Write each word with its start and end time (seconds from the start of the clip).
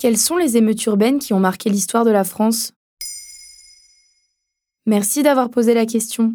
Quelles 0.00 0.16
sont 0.16 0.38
les 0.38 0.56
émeutes 0.56 0.82
urbaines 0.86 1.18
qui 1.18 1.34
ont 1.34 1.40
marqué 1.40 1.68
l'histoire 1.68 2.06
de 2.06 2.10
la 2.10 2.24
France? 2.24 2.72
Merci 4.86 5.22
d'avoir 5.22 5.50
posé 5.50 5.74
la 5.74 5.84
question. 5.84 6.32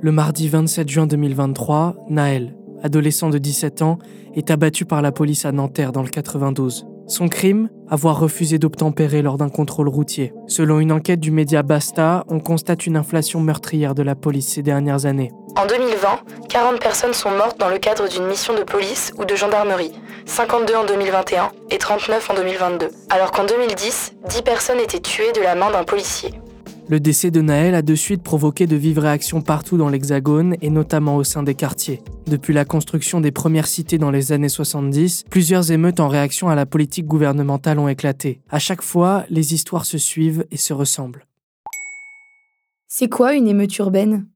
Le 0.00 0.10
mardi 0.10 0.48
27 0.48 0.88
juin 0.88 1.06
2023, 1.06 2.06
Naël, 2.08 2.56
adolescent 2.82 3.28
de 3.28 3.36
17 3.36 3.82
ans, 3.82 3.98
est 4.32 4.50
abattu 4.50 4.86
par 4.86 5.02
la 5.02 5.12
police 5.12 5.44
à 5.44 5.52
Nanterre 5.52 5.92
dans 5.92 6.02
le 6.02 6.08
92. 6.08 6.86
Son 7.10 7.28
crime 7.28 7.68
Avoir 7.88 8.20
refusé 8.20 8.60
d'obtempérer 8.60 9.20
lors 9.20 9.36
d'un 9.36 9.48
contrôle 9.48 9.88
routier. 9.88 10.32
Selon 10.46 10.78
une 10.78 10.92
enquête 10.92 11.18
du 11.18 11.32
média 11.32 11.64
Basta, 11.64 12.22
on 12.28 12.38
constate 12.38 12.86
une 12.86 12.96
inflation 12.96 13.40
meurtrière 13.40 13.96
de 13.96 14.04
la 14.04 14.14
police 14.14 14.46
ces 14.46 14.62
dernières 14.62 15.06
années. 15.06 15.32
En 15.56 15.66
2020, 15.66 16.20
40 16.48 16.78
personnes 16.78 17.12
sont 17.12 17.32
mortes 17.32 17.58
dans 17.58 17.68
le 17.68 17.78
cadre 17.78 18.08
d'une 18.08 18.26
mission 18.26 18.54
de 18.54 18.62
police 18.62 19.12
ou 19.18 19.24
de 19.24 19.34
gendarmerie, 19.34 19.90
52 20.26 20.76
en 20.76 20.86
2021 20.86 21.50
et 21.70 21.78
39 21.78 22.30
en 22.30 22.34
2022, 22.34 22.90
alors 23.10 23.32
qu'en 23.32 23.44
2010, 23.44 24.12
10 24.28 24.42
personnes 24.42 24.78
étaient 24.78 25.00
tuées 25.00 25.32
de 25.32 25.40
la 25.40 25.56
main 25.56 25.72
d'un 25.72 25.82
policier. 25.82 26.32
Le 26.90 26.98
décès 26.98 27.30
de 27.30 27.40
Naël 27.40 27.76
a 27.76 27.82
de 27.82 27.94
suite 27.94 28.24
provoqué 28.24 28.66
de 28.66 28.74
vives 28.74 28.98
réactions 28.98 29.42
partout 29.42 29.76
dans 29.76 29.88
l'Hexagone 29.88 30.56
et 30.60 30.70
notamment 30.70 31.14
au 31.14 31.22
sein 31.22 31.44
des 31.44 31.54
quartiers. 31.54 32.02
Depuis 32.26 32.52
la 32.52 32.64
construction 32.64 33.20
des 33.20 33.30
premières 33.30 33.68
cités 33.68 33.96
dans 33.96 34.10
les 34.10 34.32
années 34.32 34.48
70, 34.48 35.26
plusieurs 35.30 35.70
émeutes 35.70 36.00
en 36.00 36.08
réaction 36.08 36.48
à 36.48 36.56
la 36.56 36.66
politique 36.66 37.06
gouvernementale 37.06 37.78
ont 37.78 37.86
éclaté. 37.86 38.40
À 38.50 38.58
chaque 38.58 38.82
fois, 38.82 39.24
les 39.30 39.54
histoires 39.54 39.84
se 39.86 39.98
suivent 39.98 40.44
et 40.50 40.56
se 40.56 40.72
ressemblent. 40.72 41.28
C'est 42.88 43.08
quoi 43.08 43.34
une 43.34 43.46
émeute 43.46 43.78
urbaine? 43.78 44.26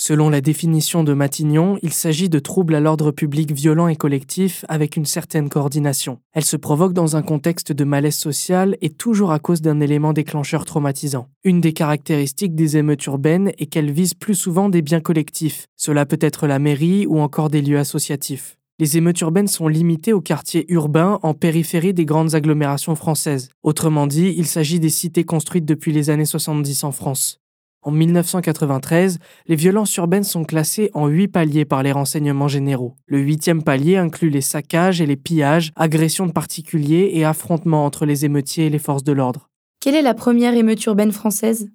Selon 0.00 0.30
la 0.30 0.40
définition 0.40 1.02
de 1.02 1.12
Matignon, 1.12 1.76
il 1.82 1.92
s'agit 1.92 2.28
de 2.28 2.38
troubles 2.38 2.76
à 2.76 2.80
l'ordre 2.80 3.10
public 3.10 3.50
violents 3.50 3.88
et 3.88 3.96
collectifs 3.96 4.64
avec 4.68 4.96
une 4.96 5.04
certaine 5.04 5.48
coordination. 5.48 6.20
Elle 6.32 6.44
se 6.44 6.56
provoque 6.56 6.92
dans 6.92 7.16
un 7.16 7.22
contexte 7.22 7.72
de 7.72 7.82
malaise 7.82 8.14
social 8.14 8.76
et 8.80 8.90
toujours 8.90 9.32
à 9.32 9.40
cause 9.40 9.60
d'un 9.60 9.80
élément 9.80 10.12
déclencheur 10.12 10.64
traumatisant. 10.64 11.26
Une 11.42 11.60
des 11.60 11.72
caractéristiques 11.72 12.54
des 12.54 12.76
émeutes 12.76 13.04
urbaines 13.06 13.50
est 13.58 13.66
qu'elles 13.66 13.90
visent 13.90 14.14
plus 14.14 14.36
souvent 14.36 14.68
des 14.68 14.82
biens 14.82 15.00
collectifs. 15.00 15.66
Cela 15.76 16.06
peut 16.06 16.20
être 16.20 16.46
la 16.46 16.60
mairie 16.60 17.04
ou 17.04 17.18
encore 17.18 17.50
des 17.50 17.60
lieux 17.60 17.80
associatifs. 17.80 18.56
Les 18.78 18.98
émeutes 18.98 19.20
urbaines 19.22 19.48
sont 19.48 19.66
limitées 19.66 20.12
aux 20.12 20.20
quartiers 20.20 20.64
urbains 20.68 21.18
en 21.24 21.34
périphérie 21.34 21.92
des 21.92 22.04
grandes 22.04 22.36
agglomérations 22.36 22.94
françaises. 22.94 23.48
Autrement 23.64 24.06
dit, 24.06 24.32
il 24.36 24.46
s'agit 24.46 24.78
des 24.78 24.90
cités 24.90 25.24
construites 25.24 25.64
depuis 25.64 25.90
les 25.90 26.08
années 26.08 26.24
70 26.24 26.84
en 26.84 26.92
France. 26.92 27.40
En 27.82 27.92
1993, 27.92 29.20
les 29.46 29.54
violences 29.54 29.94
urbaines 29.96 30.24
sont 30.24 30.44
classées 30.44 30.90
en 30.94 31.06
huit 31.06 31.28
paliers 31.28 31.64
par 31.64 31.84
les 31.84 31.92
renseignements 31.92 32.48
généraux. 32.48 32.96
Le 33.06 33.20
huitième 33.20 33.62
palier 33.62 33.96
inclut 33.96 34.30
les 34.30 34.40
saccages 34.40 35.00
et 35.00 35.06
les 35.06 35.16
pillages, 35.16 35.70
agressions 35.76 36.26
de 36.26 36.32
particuliers 36.32 37.12
et 37.14 37.24
affrontements 37.24 37.84
entre 37.84 38.04
les 38.04 38.24
émeutiers 38.24 38.66
et 38.66 38.70
les 38.70 38.80
forces 38.80 39.04
de 39.04 39.12
l'ordre. 39.12 39.48
Quelle 39.80 39.94
est 39.94 40.02
la 40.02 40.14
première 40.14 40.54
émeute 40.54 40.84
urbaine 40.86 41.12
française? 41.12 41.70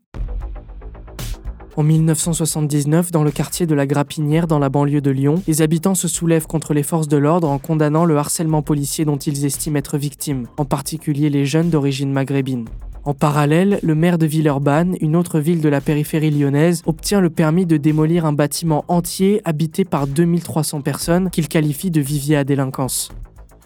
En 1.77 1.83
1979, 1.83 3.11
dans 3.11 3.23
le 3.23 3.31
quartier 3.31 3.65
de 3.65 3.73
la 3.73 3.87
Grapinière, 3.87 4.45
dans 4.45 4.59
la 4.59 4.69
banlieue 4.69 5.01
de 5.01 5.09
Lyon, 5.09 5.41
les 5.47 5.61
habitants 5.61 5.95
se 5.95 6.09
soulèvent 6.09 6.47
contre 6.47 6.73
les 6.73 6.83
forces 6.83 7.07
de 7.07 7.17
l'ordre 7.17 7.49
en 7.49 7.59
condamnant 7.59 8.03
le 8.03 8.17
harcèlement 8.17 8.61
policier 8.61 9.05
dont 9.05 9.17
ils 9.17 9.45
estiment 9.45 9.77
être 9.77 9.97
victimes, 9.97 10.47
en 10.57 10.65
particulier 10.65 11.29
les 11.29 11.45
jeunes 11.45 11.69
d'origine 11.69 12.11
maghrébine. 12.11 12.67
En 13.05 13.13
parallèle, 13.13 13.79
le 13.83 13.95
maire 13.95 14.17
de 14.17 14.25
Villeurbanne, 14.25 14.95
une 15.01 15.17
autre 15.17 15.41
ville 15.41 15.59
de 15.59 15.67
la 15.67 15.81
périphérie 15.81 16.31
lyonnaise, 16.31 16.83
obtient 16.85 17.19
le 17.19 17.29
permis 17.29 17.65
de 17.65 17.75
démolir 17.75 18.25
un 18.25 18.31
bâtiment 18.31 18.85
entier 18.87 19.41
habité 19.43 19.83
par 19.83 20.07
2300 20.07 20.79
personnes 20.79 21.29
qu'il 21.29 21.49
qualifie 21.49 21.91
de 21.91 21.99
vivier 21.99 22.37
à 22.37 22.45
délinquance. 22.45 23.09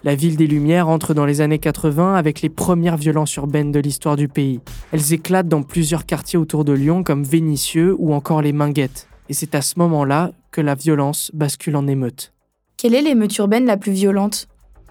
La 0.02 0.16
ville 0.16 0.36
des 0.36 0.48
Lumières 0.48 0.88
entre 0.88 1.14
dans 1.14 1.24
les 1.24 1.40
années 1.40 1.60
80 1.60 2.14
avec 2.14 2.42
les 2.42 2.48
premières 2.48 2.96
violences 2.96 3.36
urbaines 3.36 3.70
de 3.70 3.78
l'histoire 3.78 4.16
du 4.16 4.26
pays. 4.26 4.58
Elles 4.90 5.12
éclatent 5.12 5.48
dans 5.48 5.62
plusieurs 5.62 6.04
quartiers 6.04 6.38
autour 6.38 6.64
de 6.64 6.72
Lyon 6.72 7.04
comme 7.04 7.22
Vénissieux 7.22 7.94
ou 7.98 8.14
encore 8.14 8.42
les 8.42 8.52
Minguettes. 8.52 9.06
Et 9.28 9.34
c'est 9.34 9.54
à 9.54 9.62
ce 9.62 9.78
moment-là 9.78 10.32
que 10.50 10.60
la 10.60 10.74
violence 10.74 11.30
bascule 11.32 11.76
en 11.76 11.86
émeute. 11.86 12.32
Quelle 12.76 12.94
est 12.94 13.02
l'émeute 13.02 13.36
urbaine 13.36 13.66
la 13.66 13.76
plus 13.76 13.92
violente? 13.92 14.48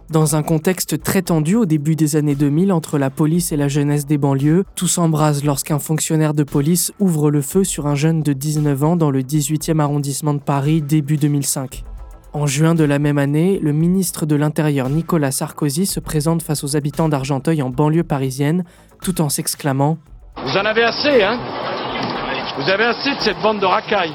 Dans 0.10 0.36
un 0.36 0.44
contexte 0.44 1.02
très 1.04 1.22
tendu 1.22 1.56
au 1.56 1.66
début 1.66 1.96
des 1.96 2.16
années 2.16 2.36
2000 2.36 2.72
entre 2.72 2.98
la 2.98 3.10
police 3.10 3.52
et 3.52 3.58
la 3.58 3.68
jeunesse 3.68 4.06
des 4.06 4.18
banlieues, 4.18 4.64
tout 4.76 4.88
s'embrase 4.88 5.44
lorsqu'un 5.44 5.80
fonctionnaire 5.80 6.34
de 6.34 6.44
police 6.44 6.94
ouvre 7.00 7.30
le 7.30 7.42
feu 7.42 7.64
sur 7.64 7.88
un 7.88 7.96
jeune 7.96 8.22
de 8.22 8.34
19 8.34 8.84
ans 8.84 8.96
dans 8.96 9.12
le 9.12 9.22
18e 9.22 9.80
arrondissement 9.80 10.34
de 10.34 10.40
Paris 10.40 10.82
début 10.82 11.18
2005. 11.18 11.84
En 12.34 12.46
juin 12.46 12.76
de 12.76 12.84
la 12.84 13.00
même 13.00 13.18
année, 13.18 13.60
le 13.62 13.74
ministre 13.74 14.26
de 14.26 14.36
l'Intérieur 14.36 14.90
Nicolas 14.90 15.32
Sarkozy 15.32 15.86
se 15.86 16.00
présente 16.00 16.42
face 16.42 16.64
aux 16.64 16.76
habitants 16.76 17.10
d'Argenteuil 17.10 17.62
en 17.62 17.70
banlieue 17.70 18.04
parisienne, 18.04 18.64
tout 19.02 19.22
en 19.22 19.30
s'exclamant 19.30 19.98
Vous 20.44 20.58
en 20.58 20.66
avez 20.66 20.84
assez, 20.84 21.24
hein? 21.24 21.40
Vous 22.58 22.70
avez 22.70 22.86
assez 22.86 23.16
de 23.16 23.22
cette 23.22 23.42
bande 23.42 23.60
de 23.60 23.66
racailles. 23.66 24.14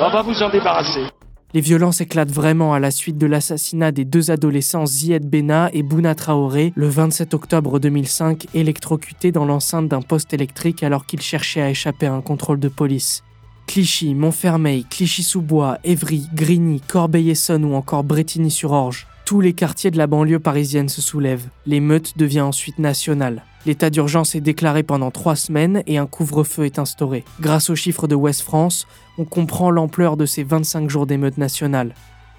On 0.00 0.10
va 0.10 0.22
vous 0.22 0.42
en 0.42 0.50
débarrasser. 0.50 1.15
Les 1.54 1.60
violences 1.60 2.00
éclatent 2.00 2.32
vraiment 2.32 2.74
à 2.74 2.80
la 2.80 2.90
suite 2.90 3.18
de 3.18 3.26
l'assassinat 3.26 3.92
des 3.92 4.04
deux 4.04 4.30
adolescents 4.30 4.84
Zied 4.84 5.28
Bena 5.28 5.70
et 5.72 5.82
Bouna 5.82 6.14
Traoré 6.14 6.72
le 6.74 6.88
27 6.88 7.34
octobre 7.34 7.78
2005, 7.78 8.48
électrocutés 8.52 9.32
dans 9.32 9.44
l'enceinte 9.44 9.88
d'un 9.88 10.02
poste 10.02 10.34
électrique 10.34 10.82
alors 10.82 11.06
qu'ils 11.06 11.22
cherchaient 11.22 11.62
à 11.62 11.70
échapper 11.70 12.06
à 12.06 12.14
un 12.14 12.20
contrôle 12.20 12.58
de 12.58 12.68
police. 12.68 13.22
Clichy, 13.66 14.14
Montfermeil, 14.14 14.84
Clichy-sous-Bois, 14.84 15.78
Évry, 15.84 16.28
Grigny, 16.34 16.80
Corbeil-Essonne 16.80 17.64
ou 17.64 17.74
encore 17.74 18.04
Bretigny-sur-Orge. 18.04 19.06
Tous 19.26 19.40
les 19.40 19.54
quartiers 19.54 19.90
de 19.90 19.98
la 19.98 20.06
banlieue 20.06 20.38
parisienne 20.38 20.88
se 20.88 21.02
soulèvent. 21.02 21.48
L'émeute 21.66 22.16
devient 22.16 22.42
ensuite 22.42 22.78
nationale. 22.78 23.42
L'état 23.66 23.90
d'urgence 23.90 24.36
est 24.36 24.40
déclaré 24.40 24.84
pendant 24.84 25.10
trois 25.10 25.34
semaines 25.34 25.82
et 25.88 25.98
un 25.98 26.06
couvre-feu 26.06 26.64
est 26.64 26.78
instauré. 26.78 27.24
Grâce 27.40 27.68
aux 27.68 27.74
chiffres 27.74 28.06
de 28.06 28.14
West 28.14 28.42
France, 28.42 28.86
on 29.18 29.24
comprend 29.24 29.72
l'ampleur 29.72 30.16
de 30.16 30.26
ces 30.26 30.44
25 30.44 30.88
jours 30.88 31.06
d'émeute 31.06 31.38
nationale. 31.38 31.92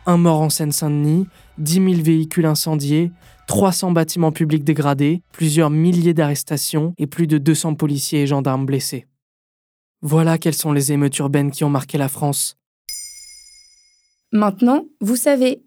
Un 0.05 0.15
mort 0.15 0.39
en 0.39 0.49
Seine-Saint-Denis, 0.49 1.27
10 1.57 1.73
000 1.73 1.85
véhicules 2.03 2.45
incendiés, 2.45 3.11
300 3.47 3.91
bâtiments 3.91 4.31
publics 4.31 4.63
dégradés, 4.63 5.23
plusieurs 5.33 5.69
milliers 5.69 6.13
d'arrestations 6.13 6.93
et 6.97 7.05
plus 7.05 7.27
de 7.27 7.37
200 7.37 7.75
policiers 7.75 8.21
et 8.21 8.27
gendarmes 8.27 8.65
blessés. 8.65 9.07
Voilà 10.01 10.37
quelles 10.37 10.53
sont 10.53 10.71
les 10.71 10.93
émeutes 10.93 11.17
urbaines 11.17 11.51
qui 11.51 11.65
ont 11.65 11.69
marqué 11.69 11.97
la 11.97 12.07
France. 12.07 12.55
Maintenant, 14.31 14.85
vous 15.01 15.17
savez, 15.17 15.66